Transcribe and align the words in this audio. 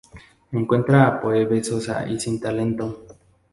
Encuentra 0.51 1.07
a 1.07 1.19
Phoebe 1.21 1.63
sosa 1.63 2.09
y 2.09 2.19
sin 2.19 2.39
talento. 2.39 3.05